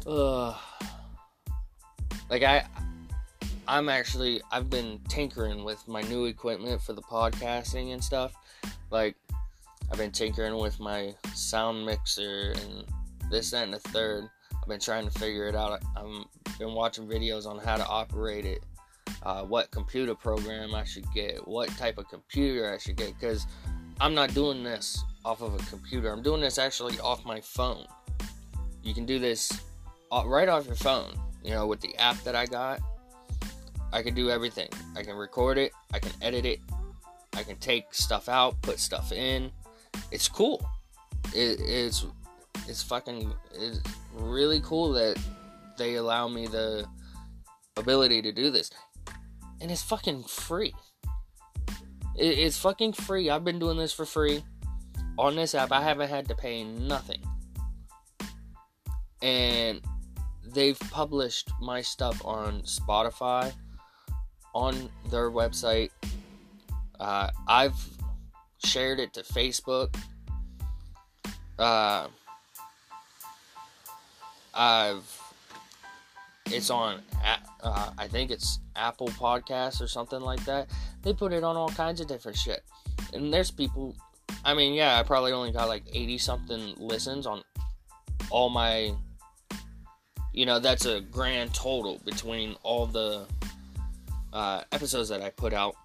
uh, 0.07 0.55
like 2.31 2.43
I, 2.43 2.65
I'm 3.67 3.89
actually 3.89 4.41
I've 4.51 4.71
been 4.71 5.01
tinkering 5.09 5.65
with 5.65 5.87
my 5.89 6.03
new 6.03 6.27
equipment 6.27 6.81
for 6.83 6.93
the 6.93 7.03
podcasting 7.03 7.93
and 7.93 8.03
stuff. 8.03 8.35
Like 8.91 9.17
I've 9.91 9.99
been 9.99 10.13
tinkering 10.13 10.57
with 10.57 10.81
my 10.81 11.15
sound 11.35 11.85
mixer 11.85 12.55
and 12.63 12.85
this, 13.31 13.51
that, 13.51 13.65
and 13.65 13.75
the 13.75 13.79
third. 13.79 14.25
I've 14.55 14.69
been 14.69 14.81
trying 14.81 15.09
to 15.09 15.19
figure 15.19 15.47
it 15.47 15.55
out. 15.55 15.83
I've 15.97 16.59
been 16.59 16.75
watching 16.75 17.07
videos 17.07 17.47
on 17.47 17.59
how 17.59 17.77
to 17.77 17.87
operate 17.87 18.47
it, 18.47 18.63
uh, 19.25 19.43
what 19.43 19.71
computer 19.71 20.15
program 20.15 20.75
I 20.75 20.85
should 20.85 21.11
get, 21.13 21.47
what 21.47 21.69
type 21.71 21.99
of 21.99 22.09
computer 22.09 22.73
I 22.73 22.79
should 22.79 22.97
get, 22.97 23.19
because 23.19 23.47
I'm 24.01 24.15
not 24.15 24.35
doing 24.35 24.63
this 24.63 25.03
off 25.25 25.41
of 25.41 25.55
a 25.55 25.59
computer. 25.71 26.13
I'm 26.13 26.23
doing 26.23 26.41
this 26.41 26.59
actually 26.59 26.99
off 27.01 27.25
my 27.25 27.41
phone. 27.41 27.87
You 28.83 28.93
can 28.93 29.07
do 29.07 29.19
this 29.19 29.51
right 30.27 30.49
off 30.49 30.67
your 30.67 30.77
phone. 30.77 31.13
You 31.43 31.51
know, 31.51 31.67
with 31.67 31.81
the 31.81 31.95
app 31.97 32.23
that 32.25 32.35
I 32.35 32.47
got, 32.47 32.81
I 33.93 34.03
can 34.03 34.15
do 34.15 34.31
everything. 34.31 34.69
I 34.97 35.03
can 35.03 35.15
record 35.17 35.59
it, 35.59 35.73
I 35.93 35.99
can 35.99 36.13
edit 36.23 36.45
it, 36.45 36.61
I 37.35 37.43
can 37.43 37.57
take 37.57 37.93
stuff 37.93 38.29
out, 38.29 38.61
put 38.63 38.79
stuff 38.79 39.13
in. 39.13 39.51
It's 40.11 40.29
cool. 40.29 40.67
It, 41.35 41.61
it's 41.61 42.07
it's 42.67 42.83
fucking 42.83 43.33
it's 43.55 43.81
really 44.15 44.61
cool 44.61 44.93
that 44.93 45.17
they 45.77 45.97
allow 45.97 46.29
me 46.29 46.47
the 46.47 46.87
ability 47.77 48.23
to 48.23 48.33
do 48.33 48.51
this, 48.51 48.71
and 49.61 49.71
it's 49.71 49.83
fucking 49.83 50.25
free. 50.25 50.75
It, 52.17 52.39
it's 52.39 52.59
fucking 52.59 52.93
free. 52.93 53.31
I've 53.31 53.45
been 53.45 53.59
doing 53.59 53.77
this 53.77 53.93
for 53.93 54.05
free 54.05 54.43
on 55.19 55.37
this 55.37 55.55
app. 55.55 55.73
I 55.73 55.83
haven't 55.83 56.09
had 56.09 56.29
to 56.29 56.35
pay 56.35 56.65
nothing, 56.65 57.23
and 59.23 59.81
they've 60.53 60.79
published 60.91 61.51
my 61.61 61.81
stuff 61.81 62.21
on 62.25 62.63
Spotify, 62.63 63.53
on 64.55 64.91
their 65.11 65.31
website. 65.31 65.91
Uh, 67.01 67.31
I've 67.49 67.75
shared 68.65 69.01
it 69.01 69.13
to 69.15 69.23
Facebook. 69.23 69.97
Uh, 71.59 72.09
I've 74.55 75.24
it's 76.47 76.71
on 76.71 77.01
uh, 77.63 77.91
I 77.97 78.09
think 78.09 78.31
it's 78.31 78.61
Apple 78.77 79.09
Podcasts 79.09 79.81
or 79.81 79.87
something 79.87 80.21
like 80.21 80.45
that. 80.45 80.69
They 81.03 81.13
put 81.13 81.33
it 81.33 81.43
on 81.43 81.57
all 81.57 81.71
kinds 81.71 82.01
of 82.01 82.07
different 82.07 82.37
shit. 82.37 82.63
And 83.13 83.33
there's 83.33 83.51
people 83.51 83.97
I 84.45 84.55
mean, 84.55 84.75
yeah, 84.75 84.99
I 84.99 85.03
probably 85.03 85.33
only 85.33 85.53
got 85.53 85.69
like 85.69 85.85
80 85.93 86.19
something 86.19 86.75
listens 86.77 87.27
on 87.27 87.43
all 88.31 88.51
my 88.51 88.93
you 90.33 90.47
know 90.47 90.59
that's 90.59 90.87
a 90.87 91.01
grand 91.01 91.55
total 91.55 92.01
between 92.05 92.57
all 92.63 92.87
the 92.87 93.25
uh, 94.33 94.63
episodes 94.73 95.09
that 95.09 95.23
I 95.23 95.31
put 95.31 95.55
out. 95.55 95.77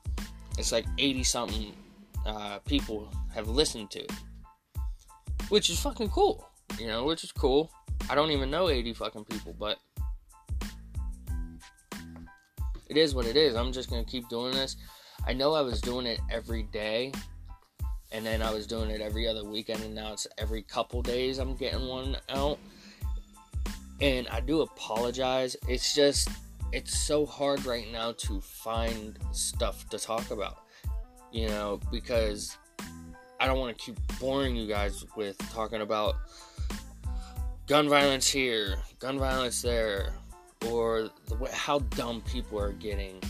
It's 0.57 0.71
like 0.71 0.85
80 0.97 1.23
something 1.23 1.73
uh, 2.25 2.59
people 2.59 3.09
have 3.33 3.47
listened 3.47 3.91
to, 3.91 4.05
which 5.49 5.69
is 5.69 5.79
fucking 5.79 6.09
cool. 6.09 6.49
You 6.77 6.87
know, 6.87 7.05
which 7.05 7.23
is 7.23 7.31
cool. 7.31 7.71
I 8.09 8.15
don't 8.15 8.31
even 8.31 8.49
know 8.49 8.69
80 8.69 8.93
fucking 8.93 9.25
people, 9.25 9.55
but 9.57 9.77
it 12.89 12.97
is 12.97 13.15
what 13.15 13.25
it 13.25 13.37
is. 13.37 13.55
I'm 13.55 13.71
just 13.71 13.89
gonna 13.89 14.03
keep 14.03 14.27
doing 14.29 14.51
this. 14.51 14.75
I 15.25 15.33
know 15.33 15.53
I 15.53 15.61
was 15.61 15.81
doing 15.81 16.05
it 16.05 16.19
every 16.31 16.63
day, 16.63 17.11
and 18.11 18.25
then 18.25 18.41
I 18.41 18.51
was 18.51 18.67
doing 18.67 18.89
it 18.89 19.01
every 19.01 19.27
other 19.27 19.45
weekend, 19.45 19.83
and 19.83 19.95
now 19.95 20.13
it's 20.13 20.27
every 20.37 20.63
couple 20.63 21.01
days 21.01 21.39
I'm 21.39 21.55
getting 21.55 21.87
one 21.87 22.17
out 22.29 22.59
and 24.01 24.27
I 24.29 24.39
do 24.39 24.61
apologize. 24.61 25.55
It's 25.67 25.93
just 25.93 26.29
it's 26.71 26.97
so 26.97 27.25
hard 27.25 27.65
right 27.65 27.91
now 27.91 28.11
to 28.13 28.39
find 28.39 29.17
stuff 29.31 29.89
to 29.89 29.97
talk 29.97 30.31
about. 30.31 30.63
You 31.31 31.47
know, 31.47 31.79
because 31.91 32.57
I 33.39 33.45
don't 33.45 33.59
want 33.59 33.77
to 33.77 33.83
keep 33.83 33.97
boring 34.19 34.55
you 34.55 34.67
guys 34.67 35.05
with 35.15 35.37
talking 35.51 35.81
about 35.81 36.15
gun 37.67 37.87
violence 37.87 38.27
here, 38.27 38.77
gun 38.99 39.19
violence 39.19 39.61
there, 39.61 40.15
or 40.67 41.09
the, 41.27 41.49
how 41.53 41.79
dumb 41.79 42.21
people 42.21 42.59
are 42.59 42.73
getting 42.73 43.21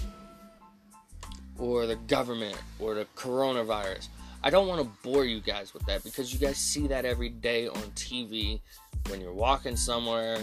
or 1.58 1.86
the 1.86 1.96
government 1.96 2.58
or 2.80 2.96
the 2.96 3.06
coronavirus. 3.16 4.08
I 4.44 4.50
don't 4.50 4.68
want 4.68 4.82
to 4.82 4.90
bore 5.04 5.26
you 5.26 5.42
guys 5.42 5.74
with 5.74 5.86
that 5.88 6.04
because 6.04 6.34
you 6.34 6.40
guys 6.40 6.58
see 6.58 6.88
that 6.88 7.06
every 7.06 7.30
day 7.30 7.68
on 7.68 7.82
TV 7.96 8.62
when 9.10 9.20
you're 9.20 9.34
walking 9.34 9.76
somewhere 9.76 10.40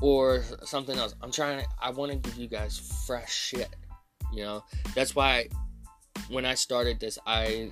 or 0.00 0.42
something 0.62 0.98
else. 0.98 1.14
I'm 1.22 1.32
trying 1.32 1.60
to, 1.60 1.66
I 1.80 1.90
want 1.90 2.12
to 2.12 2.18
give 2.18 2.36
you 2.36 2.46
guys 2.46 2.78
fresh 3.06 3.32
shit. 3.32 3.74
You 4.32 4.42
know, 4.42 4.64
that's 4.94 5.16
why 5.16 5.48
when 6.28 6.44
I 6.44 6.54
started 6.54 7.00
this, 7.00 7.18
I 7.26 7.70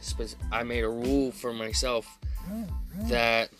I 0.53 0.63
made 0.63 0.85
a 0.85 0.89
rule 0.89 1.33
for 1.33 1.53
myself 1.53 2.07
mm, 2.49 2.69
mm. 2.97 3.09
that 3.09 3.51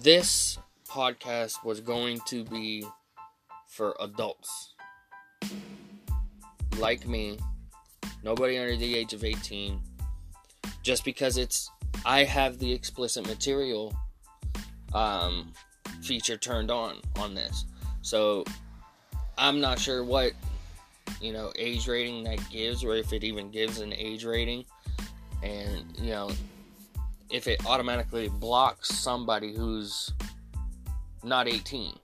this 0.00 0.58
podcast 0.88 1.64
was 1.64 1.80
going 1.80 2.20
to 2.26 2.44
be 2.44 2.84
for 3.66 3.94
adults. 4.00 4.74
Like 6.78 7.06
me, 7.06 7.38
nobody 8.22 8.58
under 8.58 8.76
the 8.76 8.96
age 8.96 9.12
of 9.12 9.24
18, 9.24 9.80
just 10.82 11.04
because 11.04 11.36
it's 11.36 11.70
I 12.04 12.24
have 12.24 12.58
the 12.58 12.72
explicit 12.72 13.26
material 13.26 13.94
um, 14.94 15.52
feature 16.02 16.36
turned 16.36 16.70
on 16.70 16.96
on 17.16 17.34
this. 17.34 17.64
So 18.02 18.44
I'm 19.36 19.60
not 19.60 19.78
sure 19.78 20.04
what 20.04 20.32
you 21.20 21.32
know 21.32 21.52
age 21.56 21.88
rating 21.88 22.24
that 22.24 22.38
gives 22.50 22.84
or 22.84 22.94
if 22.94 23.12
it 23.12 23.24
even 23.24 23.50
gives 23.50 23.80
an 23.80 23.92
age 23.92 24.24
rating. 24.24 24.64
And 25.42 25.84
you 25.98 26.10
know 26.10 26.30
if 27.30 27.46
it 27.46 27.64
automatically 27.66 28.28
blocks 28.28 28.88
somebody 28.88 29.54
who's 29.54 30.12
not 31.22 31.48
18 31.48 31.98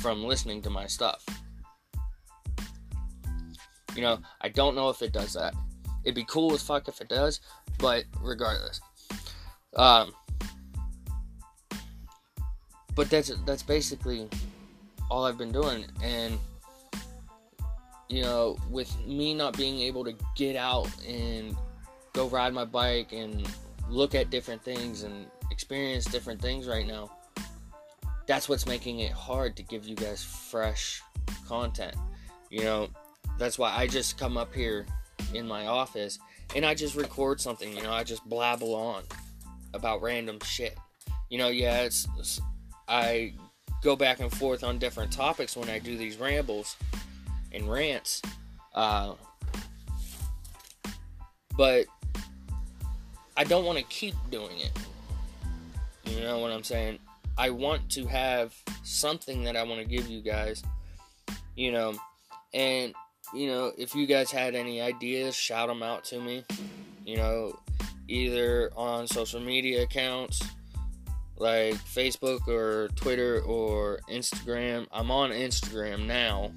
from 0.00 0.24
listening 0.24 0.60
to 0.62 0.70
my 0.70 0.86
stuff 0.86 1.24
you 3.94 4.02
know, 4.02 4.18
I 4.40 4.48
don't 4.48 4.74
know 4.74 4.88
if 4.88 5.02
it 5.02 5.12
does 5.12 5.34
that. 5.34 5.54
It'd 6.04 6.14
be 6.14 6.24
cool 6.24 6.52
as 6.52 6.62
fuck 6.62 6.88
if 6.88 7.00
it 7.00 7.08
does, 7.08 7.40
but 7.78 8.04
regardless. 8.20 8.80
Um, 9.76 10.12
but 12.94 13.10
that's 13.10 13.32
that's 13.46 13.62
basically 13.62 14.28
all 15.10 15.24
I've 15.24 15.38
been 15.38 15.52
doing, 15.52 15.84
and 16.02 16.38
you 18.08 18.22
know, 18.22 18.56
with 18.70 18.94
me 19.06 19.34
not 19.34 19.56
being 19.56 19.80
able 19.80 20.04
to 20.04 20.14
get 20.36 20.56
out 20.56 20.88
and 21.06 21.56
go 22.12 22.28
ride 22.28 22.52
my 22.52 22.64
bike 22.64 23.12
and 23.12 23.48
look 23.88 24.14
at 24.14 24.30
different 24.30 24.62
things 24.62 25.02
and 25.02 25.26
experience 25.50 26.04
different 26.04 26.40
things 26.40 26.68
right 26.68 26.86
now, 26.86 27.10
that's 28.26 28.48
what's 28.48 28.66
making 28.66 29.00
it 29.00 29.12
hard 29.12 29.56
to 29.56 29.62
give 29.62 29.86
you 29.86 29.96
guys 29.96 30.22
fresh 30.22 31.02
content. 31.46 31.94
You 32.50 32.64
know, 32.64 32.88
that's 33.38 33.58
why 33.58 33.74
I 33.74 33.86
just 33.86 34.18
come 34.18 34.36
up 34.36 34.54
here 34.54 34.86
in 35.34 35.46
my 35.46 35.66
office 35.66 36.18
and 36.54 36.64
I 36.64 36.74
just 36.74 36.94
record 36.94 37.40
something, 37.40 37.74
you 37.74 37.82
know, 37.82 37.92
I 37.92 38.04
just 38.04 38.28
blabble 38.28 38.74
on 38.74 39.02
about 39.72 40.02
random 40.02 40.38
shit. 40.44 40.76
You 41.30 41.38
know, 41.38 41.48
yeah, 41.48 41.82
it's, 41.82 42.06
it's 42.18 42.40
I 42.88 43.34
go 43.82 43.96
back 43.96 44.20
and 44.20 44.32
forth 44.32 44.62
on 44.62 44.78
different 44.78 45.12
topics 45.12 45.56
when 45.56 45.68
I 45.68 45.78
do 45.78 45.96
these 45.96 46.16
rambles 46.16 46.76
and 47.52 47.70
rants. 47.70 48.22
Uh, 48.74 49.14
but 51.56 51.86
I 53.36 53.44
don't 53.44 53.64
want 53.64 53.78
to 53.78 53.84
keep 53.84 54.14
doing 54.30 54.58
it. 54.60 54.72
You 56.04 56.20
know 56.20 56.38
what 56.38 56.50
I'm 56.50 56.62
saying? 56.62 56.98
I 57.36 57.50
want 57.50 57.90
to 57.92 58.06
have 58.06 58.54
something 58.82 59.42
that 59.44 59.56
I 59.56 59.62
want 59.62 59.80
to 59.80 59.86
give 59.86 60.08
you 60.08 60.22
guys, 60.22 60.62
you 61.56 61.72
know, 61.72 61.94
and 62.52 62.94
you 63.32 63.48
know, 63.48 63.72
if 63.76 63.94
you 63.94 64.06
guys 64.06 64.30
had 64.30 64.54
any 64.54 64.80
ideas, 64.80 65.34
shout 65.34 65.68
them 65.68 65.82
out 65.82 66.04
to 66.04 66.20
me. 66.20 66.44
You 67.04 67.16
know, 67.16 67.58
either 68.08 68.70
on 68.76 69.06
social 69.06 69.40
media 69.40 69.82
accounts 69.82 70.42
like 71.36 71.74
Facebook 71.74 72.46
or 72.46 72.88
Twitter 72.94 73.40
or 73.42 74.00
Instagram. 74.08 74.86
I'm 74.92 75.10
on 75.10 75.30
Instagram 75.30 76.06
now. 76.06 76.52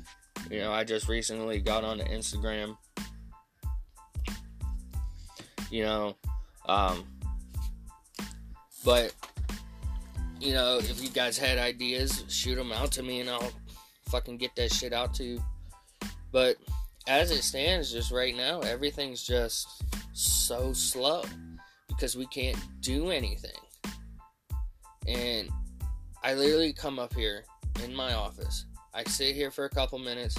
You 0.52 0.60
know, 0.60 0.72
I 0.72 0.84
just 0.84 1.08
recently 1.08 1.60
got 1.60 1.84
on 1.84 2.00
Instagram. 2.00 2.78
You 5.70 5.84
know, 5.84 6.16
um, 6.68 7.04
but 8.86 9.14
you 10.40 10.54
know, 10.54 10.78
if 10.78 11.02
you 11.02 11.10
guys 11.10 11.38
had 11.38 11.58
ideas, 11.58 12.24
shoot 12.28 12.56
them 12.56 12.72
out 12.72 12.92
to 12.94 13.04
me 13.04 13.22
and 13.22 13.30
I'll 13.30 13.52
fucking 14.10 14.38
get 14.38 14.56
that 14.56 14.72
shit 14.72 14.94
out 14.94 15.14
to 15.16 15.24
you. 15.24 15.44
But 16.32 16.58
as 17.08 17.32
it 17.32 17.44
stands, 17.44 17.92
just 17.92 18.12
right 18.12 18.36
now, 18.36 18.60
everything's 18.60 19.24
just 19.24 19.68
so 20.14 20.74
slow 20.74 21.24
because 21.88 22.16
we 22.16 22.28
can't 22.28 22.58
do 22.82 23.10
anything. 23.10 23.52
And 25.08 25.50
I 26.24 26.34
literally 26.34 26.74
come 26.74 27.00
up 27.00 27.14
here 27.14 27.44
in 27.84 27.96
my 27.96 28.14
office. 28.14 28.66
I 28.94 29.04
sit 29.06 29.36
here 29.36 29.52
for 29.52 29.66
a 29.66 29.70
couple 29.70 30.00
minutes. 30.00 30.38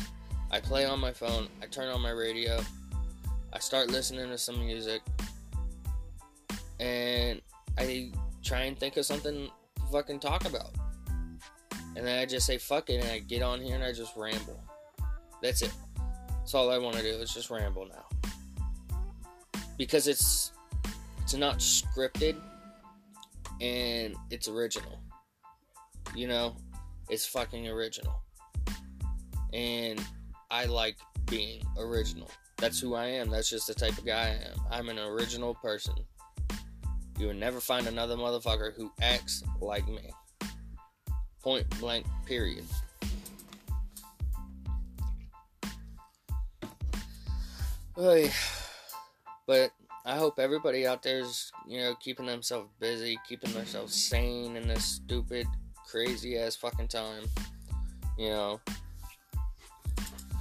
I 0.50 0.61
play 0.61 0.84
on 0.84 1.00
my 1.00 1.12
phone. 1.12 1.48
I 1.62 1.66
turn 1.66 1.88
on 1.88 2.00
my 2.00 2.11
radio. 2.11 2.61
I 3.52 3.58
start 3.58 3.90
listening 3.90 4.28
to 4.28 4.38
some 4.38 4.58
music. 4.58 5.02
And 6.80 7.40
I 7.76 8.12
try 8.42 8.62
and 8.62 8.78
think 8.78 8.96
of 8.96 9.06
something 9.06 9.50
fucking 9.90 10.20
talk 10.20 10.46
about. 10.46 10.70
And 11.96 12.07
then 12.07 12.18
I 12.18 12.27
just 12.27 12.46
say 12.46 12.59
fuck 12.59 12.90
it 12.90 13.03
and 13.03 13.11
I 13.11 13.18
get 13.18 13.42
on 13.42 13.61
here 13.61 13.74
and 13.74 13.85
I 13.85 13.92
just 13.92 14.16
ramble. 14.16 14.62
That's 15.42 15.62
it. 15.62 15.72
That's 16.29 16.55
all 16.55 16.70
I 16.70 16.79
want 16.79 16.96
to 16.96 17.03
do 17.03 17.09
is 17.09 17.35
just 17.35 17.51
ramble 17.51 17.87
now. 17.87 18.05
Because 19.77 20.09
it's 20.09 20.53
it's 21.22 21.35
not 21.35 21.59
scripted 21.59 22.37
and 23.61 24.14
it's 24.31 24.48
original. 24.48 25.01
You 26.14 26.29
know, 26.29 26.57
it's 27.09 27.27
fucking 27.27 27.68
original. 27.68 28.22
And 29.53 30.03
I 30.51 30.66
like 30.66 30.96
being 31.27 31.62
original. 31.79 32.31
That's 32.57 32.81
who 32.81 32.94
I 32.94 33.07
am. 33.07 33.31
That's 33.31 33.51
just 33.51 33.66
the 33.66 33.74
type 33.74 33.96
of 33.98 34.05
guy 34.05 34.38
I 34.40 34.51
am. 34.51 34.61
I'm 34.70 34.88
an 34.88 34.98
original 34.98 35.55
person. 35.55 35.94
You 37.18 37.26
will 37.26 37.35
never 37.35 37.61
find 37.61 37.87
another 37.88 38.16
motherfucker 38.16 38.74
who 38.74 38.92
acts 39.02 39.42
like 39.61 39.87
me. 39.88 40.12
Point 41.42 41.68
blank, 41.81 42.07
period. 42.26 42.64
But 49.46 49.72
I 50.04 50.16
hope 50.16 50.38
everybody 50.38 50.87
out 50.87 51.02
there 51.02 51.18
is, 51.18 51.50
you 51.66 51.81
know, 51.81 51.96
keeping 51.96 52.26
themselves 52.26 52.68
busy, 52.78 53.18
keeping 53.28 53.52
themselves 53.52 53.94
sane 53.94 54.57
in 54.57 54.68
this 54.68 54.85
stupid, 54.85 55.46
crazy 55.90 56.38
ass 56.38 56.54
fucking 56.54 56.88
time. 56.88 57.24
You 58.16 58.31
know. 58.31 58.61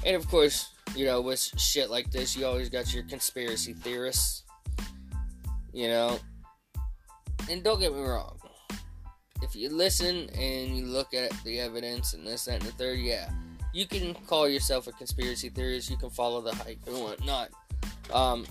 And 0.05 0.15
of 0.15 0.27
course, 0.27 0.69
you 0.95 1.05
know, 1.05 1.21
with 1.21 1.39
shit 1.39 1.89
like 1.89 2.11
this, 2.11 2.35
you 2.37 2.45
always 2.45 2.69
got 2.69 2.93
your 2.93 3.03
conspiracy 3.03 3.73
theorists. 3.73 4.43
You 5.73 5.87
know. 5.87 6.19
And 7.49 7.63
don't 7.63 7.79
get 7.79 7.93
me 7.93 8.01
wrong. 8.01 8.37
If 9.41 9.55
you 9.55 9.69
listen 9.69 10.29
and 10.37 10.75
you 10.75 10.85
look 10.85 11.13
at 11.13 11.31
the 11.43 11.59
evidence 11.59 12.13
and 12.13 12.25
this, 12.25 12.45
that, 12.45 12.55
and 12.55 12.63
the 12.63 12.71
third, 12.71 12.99
yeah, 12.99 13.29
you 13.73 13.85
can 13.85 14.13
call 14.25 14.49
yourself 14.49 14.87
a 14.87 14.91
conspiracy 14.91 15.49
theorist. 15.49 15.89
You 15.89 15.97
can 15.97 16.09
follow 16.09 16.41
the 16.41 16.55
hype 16.55 16.79
and 16.87 16.97
whatnot. 16.97 17.49
Um, 18.11 18.45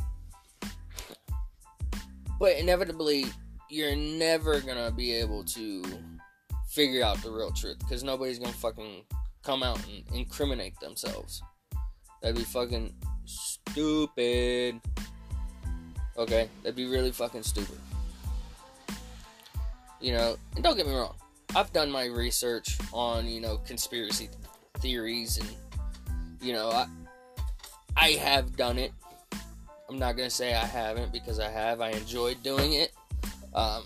but 2.39 2.57
inevitably, 2.57 3.27
you're 3.69 3.97
never 3.97 4.61
gonna 4.61 4.91
be 4.91 5.13
able 5.13 5.45
to 5.45 5.83
figure 6.69 7.03
out 7.03 7.23
the 7.23 7.31
real 7.31 7.51
truth 7.51 7.79
because 7.81 8.05
nobody's 8.05 8.39
gonna 8.39 8.53
fucking 8.53 9.03
come 9.43 9.63
out 9.63 9.81
and 9.89 10.05
incriminate 10.15 10.79
themselves. 10.81 11.43
That'd 12.23 12.37
be 12.37 12.45
fucking 12.45 12.95
stupid. 13.25 14.81
Okay, 16.17 16.49
that'd 16.63 16.77
be 16.77 16.87
really 16.87 17.13
fucking 17.13 17.43
stupid. 17.43 17.79
You 20.07 20.13
know, 20.13 20.37
and 20.55 20.63
don't 20.63 20.77
get 20.77 20.87
me 20.87 20.95
wrong, 20.95 21.17
I've 21.57 21.73
done 21.73 21.91
my 21.91 22.05
research 22.05 22.79
on, 22.93 23.27
you 23.27 23.41
know, 23.41 23.59
conspiracy 23.67 24.29
theories 24.75 25.37
and 25.39 25.49
you 26.41 26.53
know 26.53 26.71
I 26.71 26.87
I 27.97 28.11
have 28.11 28.57
done 28.57 28.79
it. 28.79 28.93
I'm 29.89 29.99
not 29.99 30.17
gonna 30.17 30.31
say 30.31 30.55
I 30.55 30.65
haven't 30.65 31.13
because 31.13 31.41
I 31.41 31.51
have. 31.51 31.81
I 31.81 31.91
enjoyed 31.91 32.41
doing 32.45 32.75
it. 32.75 32.93
Um, 33.53 33.83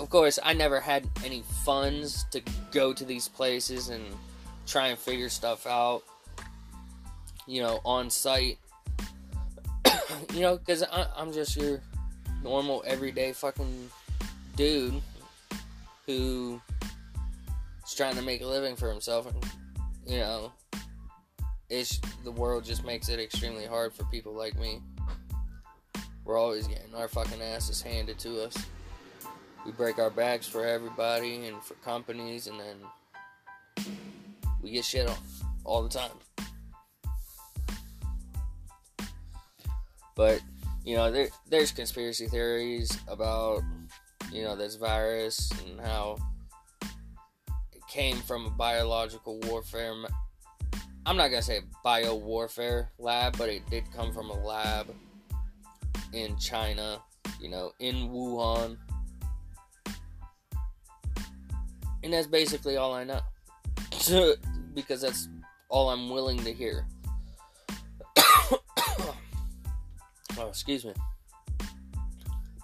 of 0.00 0.10
course, 0.10 0.40
I 0.42 0.54
never 0.54 0.80
had 0.80 1.08
any 1.24 1.44
funds 1.64 2.24
to 2.32 2.42
go 2.72 2.92
to 2.92 3.04
these 3.04 3.28
places 3.28 3.90
and 3.90 4.02
try 4.66 4.88
and 4.88 4.98
figure 4.98 5.28
stuff 5.28 5.68
out. 5.68 6.02
You 7.46 7.62
know, 7.62 7.80
on 7.84 8.10
site. 8.10 8.58
you 10.34 10.40
know, 10.40 10.56
because 10.56 10.82
I'm 11.16 11.32
just 11.32 11.54
your 11.56 11.80
normal, 12.42 12.82
everyday 12.84 13.32
fucking 13.32 13.88
dude 14.56 15.00
who 16.08 16.58
He's 17.84 17.94
trying 17.94 18.16
to 18.16 18.22
make 18.22 18.40
a 18.40 18.46
living 18.46 18.76
for 18.76 18.90
himself, 18.90 19.26
and 19.26 19.44
you 20.06 20.18
know, 20.18 20.52
it's 21.70 22.00
the 22.24 22.32
world 22.32 22.64
just 22.64 22.84
makes 22.84 23.08
it 23.08 23.20
extremely 23.20 23.66
hard 23.66 23.92
for 23.94 24.04
people 24.04 24.34
like 24.34 24.58
me. 24.58 24.80
We're 26.24 26.38
always 26.38 26.66
getting 26.66 26.94
our 26.94 27.08
fucking 27.08 27.40
asses 27.40 27.80
handed 27.80 28.18
to 28.20 28.42
us. 28.42 28.56
We 29.64 29.72
break 29.72 29.98
our 29.98 30.10
backs 30.10 30.46
for 30.46 30.66
everybody 30.66 31.46
and 31.46 31.62
for 31.62 31.74
companies, 31.76 32.46
and 32.46 32.58
then 32.58 33.86
we 34.62 34.70
get 34.70 34.84
shit 34.84 35.08
on 35.08 35.16
all 35.64 35.82
the 35.82 35.88
time. 35.88 36.10
But 40.14 40.40
you 40.84 40.96
know, 40.96 41.10
there 41.10 41.28
there's 41.48 41.70
conspiracy 41.70 42.28
theories 42.28 42.98
about 43.08 43.62
you 44.32 44.42
know 44.42 44.56
this 44.56 44.76
virus 44.76 45.50
and 45.66 45.80
how 45.80 46.16
it 47.74 47.82
came 47.88 48.16
from 48.16 48.46
a 48.46 48.50
biological 48.50 49.40
warfare. 49.40 49.94
I'm 51.06 51.16
not 51.16 51.28
gonna 51.28 51.42
say 51.42 51.60
bio 51.82 52.14
warfare 52.14 52.90
lab, 52.98 53.36
but 53.38 53.48
it 53.48 53.68
did 53.70 53.84
come 53.94 54.12
from 54.12 54.30
a 54.30 54.44
lab 54.44 54.94
in 56.12 56.36
China. 56.36 57.00
You 57.40 57.50
know, 57.50 57.72
in 57.78 58.08
Wuhan. 58.08 58.76
And 62.02 62.12
that's 62.12 62.26
basically 62.26 62.76
all 62.76 62.92
I 62.92 63.04
know. 63.04 63.20
because 64.74 65.00
that's 65.00 65.28
all 65.68 65.90
I'm 65.90 66.10
willing 66.10 66.42
to 66.44 66.52
hear. 66.52 66.86
Oh, 70.40 70.46
excuse 70.46 70.84
me. 70.84 70.92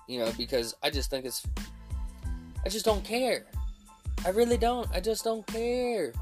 You 0.07 0.21
know, 0.21 0.33
because 0.37 0.75
I 0.83 0.90
just 0.90 1.11
think 1.11 1.25
it's. 1.25 1.47
I 2.64 2.69
just 2.69 2.85
don't 2.85 3.05
care. 3.05 3.45
I 4.25 4.31
really 4.31 4.57
don't. 4.57 4.88
I 4.93 5.01
just 5.01 5.25
don't 5.25 5.47
care. 5.47 6.12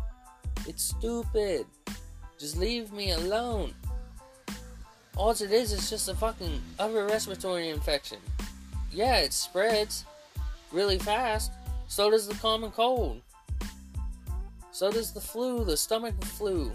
It's 0.67 0.83
stupid. 0.83 1.67
Just 2.39 2.57
leave 2.57 2.93
me 2.93 3.13
alone. 3.13 3.75
All 5.17 5.31
it 5.31 5.41
is 5.43 5.73
is 5.73 5.91
just 5.91 6.09
a 6.09 6.15
fucking 6.15 6.61
upper 6.79 7.07
respiratory 7.07 7.69
infection. 7.69 8.19
Yeah, 8.91 9.19
it 9.19 9.33
spreads 9.33 10.05
really 10.73 10.99
fast. 10.99 11.53
So 11.87 12.11
does 12.11 12.27
the 12.27 12.35
common 12.35 12.71
cold. 12.71 13.21
So 14.73 14.91
does 14.91 15.13
the 15.13 15.21
flu, 15.21 15.65
the 15.65 15.77
stomach 15.77 16.15
flu. 16.25 16.73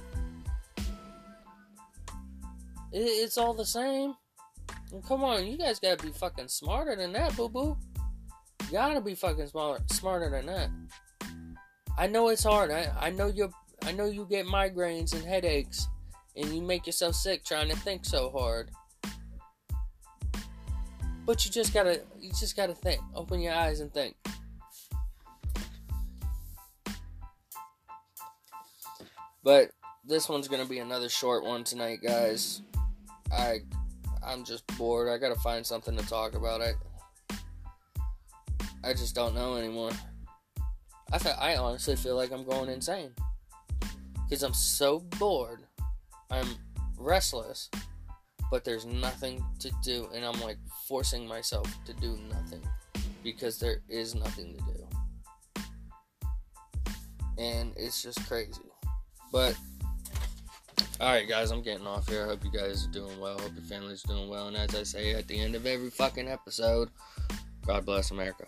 It's 2.93 3.37
all 3.37 3.53
the 3.53 3.65
same. 3.65 4.13
Come 5.07 5.23
on, 5.23 5.45
you 5.45 5.57
guys 5.57 5.79
gotta 5.79 6.01
be 6.01 6.11
fucking 6.11 6.47
smarter 6.47 6.95
than 6.95 7.13
that, 7.13 7.35
boo 7.35 7.49
boo. 7.49 7.77
Gotta 8.71 9.01
be 9.01 9.15
fucking 9.15 9.47
smarter, 9.47 9.83
smarter 9.91 10.29
than 10.29 10.45
that. 10.47 10.69
I 11.97 12.07
know 12.07 12.29
it's 12.29 12.43
hard. 12.43 12.71
I, 12.71 12.91
I 12.99 13.09
know 13.09 13.27
you 13.27 13.51
I 13.83 13.91
know 13.91 14.05
you 14.05 14.25
get 14.29 14.45
migraines 14.45 15.13
and 15.13 15.23
headaches, 15.23 15.87
and 16.35 16.53
you 16.53 16.61
make 16.61 16.85
yourself 16.85 17.15
sick 17.15 17.43
trying 17.43 17.69
to 17.69 17.75
think 17.77 18.05
so 18.05 18.29
hard. 18.29 18.71
But 21.25 21.43
you 21.43 21.51
just 21.51 21.73
gotta 21.73 22.01
you 22.19 22.31
just 22.31 22.55
gotta 22.55 22.73
think. 22.73 23.01
Open 23.15 23.41
your 23.41 23.53
eyes 23.53 23.81
and 23.81 23.93
think. 23.93 24.15
But 29.43 29.71
this 30.05 30.29
one's 30.29 30.47
gonna 30.47 30.65
be 30.65 30.79
another 30.79 31.09
short 31.09 31.43
one 31.43 31.63
tonight, 31.63 31.99
guys. 32.01 32.61
I 33.31 33.59
I'm 34.27 34.43
just 34.43 34.67
bored. 34.77 35.09
I 35.09 35.17
gotta 35.17 35.39
find 35.39 35.65
something 35.65 35.95
to 35.95 36.05
talk 36.07 36.35
about. 36.35 36.61
I 36.61 36.73
I 38.83 38.93
just 38.93 39.15
don't 39.15 39.33
know 39.33 39.55
anymore. 39.55 39.91
I 41.11 41.19
I 41.39 41.55
honestly 41.55 41.95
feel 41.95 42.15
like 42.15 42.31
I'm 42.31 42.43
going 42.43 42.69
insane 42.69 43.13
because 44.23 44.43
I'm 44.43 44.53
so 44.53 44.99
bored. 45.17 45.63
I'm 46.29 46.47
restless, 46.97 47.69
but 48.51 48.65
there's 48.65 48.85
nothing 48.85 49.43
to 49.59 49.71
do, 49.81 50.09
and 50.13 50.25
I'm 50.25 50.39
like 50.41 50.57
forcing 50.87 51.25
myself 51.25 51.65
to 51.85 51.93
do 51.93 52.19
nothing 52.29 52.61
because 53.23 53.59
there 53.59 53.81
is 53.87 54.13
nothing 54.13 54.57
to 54.57 54.61
do, 54.73 55.63
and 57.37 57.71
it's 57.77 58.03
just 58.03 58.27
crazy. 58.27 58.61
But 59.31 59.55
Alright, 60.99 61.29
guys, 61.29 61.51
I'm 61.51 61.61
getting 61.61 61.85
off 61.85 62.09
here. 62.09 62.23
I 62.23 62.25
hope 62.25 62.43
you 62.43 62.51
guys 62.51 62.87
are 62.87 62.91
doing 62.91 63.19
well. 63.19 63.37
Hope 63.39 63.53
your 63.53 63.63
family's 63.63 64.01
doing 64.01 64.29
well. 64.29 64.47
And 64.47 64.57
as 64.57 64.73
I 64.73 64.83
say 64.83 65.13
at 65.13 65.27
the 65.27 65.39
end 65.39 65.55
of 65.55 65.65
every 65.65 65.89
fucking 65.89 66.27
episode, 66.27 66.89
God 67.65 67.85
bless 67.85 68.11
America. 68.11 68.45